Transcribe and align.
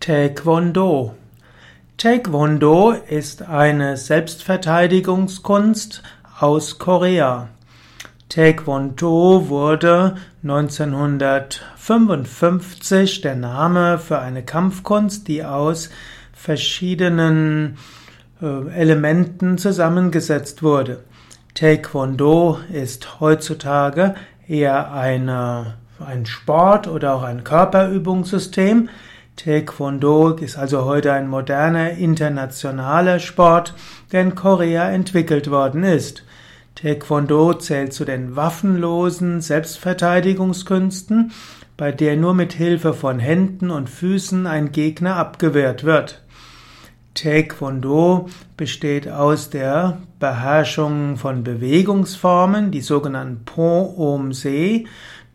Taekwondo. 0.00 1.14
Taekwondo 1.98 2.92
ist 2.92 3.42
eine 3.42 3.98
Selbstverteidigungskunst 3.98 6.02
aus 6.38 6.78
Korea. 6.78 7.48
Taekwondo 8.30 9.50
wurde 9.50 10.16
1955 10.42 13.20
der 13.20 13.36
Name 13.36 13.98
für 13.98 14.20
eine 14.20 14.42
Kampfkunst, 14.42 15.28
die 15.28 15.44
aus 15.44 15.90
verschiedenen 16.32 17.76
äh, 18.40 18.70
Elementen 18.70 19.58
zusammengesetzt 19.58 20.62
wurde. 20.62 21.04
Taekwondo 21.54 22.58
ist 22.72 23.20
heutzutage 23.20 24.14
eher 24.48 24.94
eine, 24.94 25.74
ein 25.98 26.24
Sport 26.24 26.88
oder 26.88 27.16
auch 27.16 27.22
ein 27.22 27.44
Körperübungssystem. 27.44 28.88
Taekwondo 29.36 30.30
ist 30.30 30.58
also 30.58 30.84
heute 30.84 31.12
ein 31.12 31.28
moderner 31.28 31.92
internationaler 31.92 33.18
Sport, 33.18 33.74
der 34.12 34.22
in 34.22 34.34
Korea 34.34 34.90
entwickelt 34.90 35.50
worden 35.50 35.84
ist. 35.84 36.24
Taekwondo 36.74 37.54
zählt 37.54 37.92
zu 37.92 38.04
den 38.04 38.36
waffenlosen 38.36 39.40
Selbstverteidigungskünsten, 39.40 41.32
bei 41.76 41.92
der 41.92 42.16
nur 42.16 42.34
mit 42.34 42.52
Hilfe 42.52 42.92
von 42.92 43.18
Händen 43.18 43.70
und 43.70 43.88
Füßen 43.88 44.46
ein 44.46 44.72
Gegner 44.72 45.16
abgewehrt 45.16 45.84
wird. 45.84 46.22
Taekwondo 47.14 48.28
besteht 48.56 49.08
aus 49.08 49.50
der 49.50 49.98
Beherrschung 50.18 51.16
von 51.16 51.42
Bewegungsformen, 51.42 52.70
die 52.70 52.82
sogenannten 52.82 53.44
Po-Om-Se, 53.44 54.84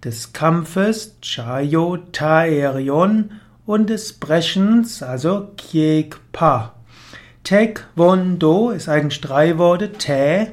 des 0.03 0.33
Kampfes 0.33 1.19
Chayo 1.21 1.97
Taeryon 2.11 3.31
und 3.65 3.89
des 3.89 4.13
Brechens, 4.13 5.01
also 5.01 5.49
Kiek-Pa. 5.57 6.73
Taekwondo 7.43 8.71
ist 8.71 8.89
eigentlich 8.89 9.21
drei 9.21 9.57
Worte. 9.57 9.93
Tae, 9.93 10.51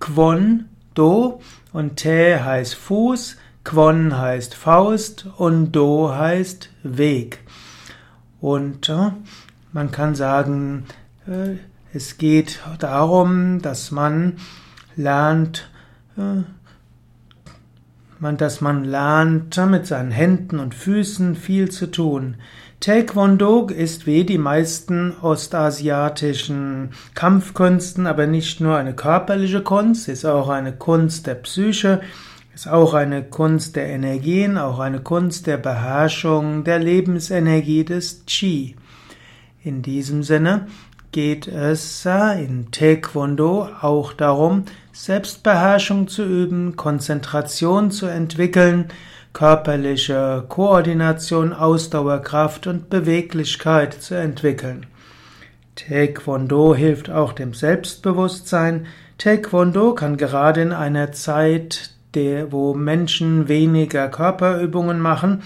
Kwon, 0.00 0.68
Do 0.94 1.40
und 1.72 1.98
Tae 1.98 2.42
heißt 2.42 2.74
Fuß, 2.74 3.36
Kwon 3.64 4.18
heißt 4.18 4.54
Faust 4.54 5.26
und 5.36 5.72
Do 5.72 6.14
heißt 6.14 6.70
Weg. 6.82 7.40
Und 8.40 8.88
äh, 8.88 9.10
man 9.72 9.90
kann 9.90 10.14
sagen, 10.14 10.86
äh, 11.26 11.56
es 11.94 12.18
geht 12.18 12.60
darum, 12.78 13.60
dass 13.60 13.90
man 13.90 14.38
lernt, 14.96 15.70
äh, 16.16 16.42
man, 18.22 18.36
dass 18.36 18.60
man 18.60 18.84
lernt, 18.84 19.56
mit 19.68 19.86
seinen 19.86 20.12
Händen 20.12 20.60
und 20.60 20.76
Füßen 20.76 21.34
viel 21.34 21.70
zu 21.70 21.90
tun. 21.90 22.36
Taekwondo 22.78 23.66
ist 23.66 24.06
wie 24.06 24.24
die 24.24 24.38
meisten 24.38 25.12
ostasiatischen 25.20 26.90
Kampfkünsten, 27.14 28.06
aber 28.06 28.28
nicht 28.28 28.60
nur 28.60 28.76
eine 28.76 28.94
körperliche 28.94 29.60
Kunst, 29.60 30.08
ist 30.08 30.24
auch 30.24 30.48
eine 30.48 30.72
Kunst 30.72 31.26
der 31.26 31.34
Psyche, 31.34 32.00
ist 32.54 32.68
auch 32.68 32.94
eine 32.94 33.24
Kunst 33.24 33.74
der 33.74 33.88
Energien, 33.88 34.56
auch 34.56 34.78
eine 34.78 35.00
Kunst 35.00 35.48
der 35.48 35.56
Beherrschung 35.56 36.62
der 36.62 36.78
Lebensenergie 36.78 37.84
des 37.84 38.24
Qi. 38.26 38.76
In 39.64 39.82
diesem 39.82 40.24
Sinne 40.24 40.66
geht 41.12 41.46
es 41.46 42.04
in 42.04 42.72
Taekwondo 42.72 43.68
auch 43.80 44.12
darum, 44.12 44.64
Selbstbeherrschung 44.92 46.08
zu 46.08 46.24
üben, 46.24 46.74
Konzentration 46.74 47.92
zu 47.92 48.06
entwickeln, 48.06 48.86
körperliche 49.32 50.44
Koordination, 50.48 51.52
Ausdauerkraft 51.52 52.66
und 52.66 52.90
Beweglichkeit 52.90 53.94
zu 53.94 54.16
entwickeln. 54.16 54.86
Taekwondo 55.76 56.74
hilft 56.74 57.08
auch 57.08 57.32
dem 57.32 57.54
Selbstbewusstsein. 57.54 58.86
Taekwondo 59.16 59.94
kann 59.94 60.16
gerade 60.16 60.60
in 60.60 60.72
einer 60.72 61.12
Zeit, 61.12 61.92
wo 62.50 62.74
Menschen 62.74 63.46
weniger 63.46 64.08
Körperübungen 64.08 64.98
machen, 64.98 65.42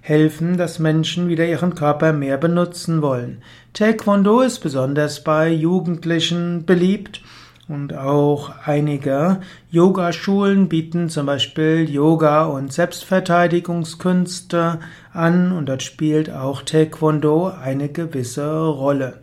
helfen, 0.00 0.56
dass 0.56 0.78
Menschen 0.78 1.28
wieder 1.28 1.46
ihren 1.46 1.74
Körper 1.74 2.12
mehr 2.12 2.38
benutzen 2.38 3.02
wollen. 3.02 3.42
Taekwondo 3.72 4.40
ist 4.40 4.60
besonders 4.60 5.24
bei 5.24 5.48
Jugendlichen 5.48 6.64
beliebt 6.64 7.22
und 7.66 7.94
auch 7.94 8.52
einige 8.64 9.40
Yogaschulen 9.70 10.68
bieten 10.68 11.08
zum 11.08 11.24
Beispiel 11.26 11.88
Yoga 11.88 12.44
und 12.44 12.72
Selbstverteidigungskünste 12.72 14.80
an 15.12 15.52
und 15.52 15.68
dort 15.68 15.82
spielt 15.82 16.30
auch 16.30 16.62
Taekwondo 16.62 17.48
eine 17.48 17.88
gewisse 17.88 18.66
Rolle. 18.66 19.20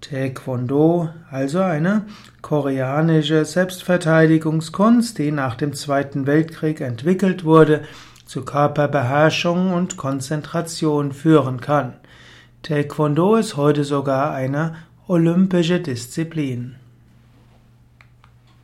Taekwondo, 0.00 1.10
also 1.30 1.60
eine 1.60 2.06
koreanische 2.40 3.44
Selbstverteidigungskunst, 3.44 5.18
die 5.18 5.30
nach 5.30 5.54
dem 5.54 5.74
Zweiten 5.74 6.26
Weltkrieg 6.26 6.80
entwickelt 6.80 7.44
wurde, 7.44 7.82
zu 8.32 8.46
Körperbeherrschung 8.46 9.74
und 9.74 9.98
Konzentration 9.98 11.12
führen 11.12 11.60
kann. 11.60 11.92
Taekwondo 12.62 13.36
ist 13.36 13.58
heute 13.58 13.84
sogar 13.84 14.32
eine 14.32 14.74
olympische 15.06 15.80
Disziplin. 15.80 16.76